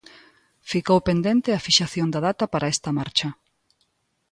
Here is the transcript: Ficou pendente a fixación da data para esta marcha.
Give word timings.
Ficou 0.71 0.99
pendente 1.07 1.49
a 1.53 1.63
fixación 1.67 2.07
da 2.13 2.19
data 2.27 2.45
para 2.53 2.71
esta 2.73 2.89
marcha. 2.99 3.29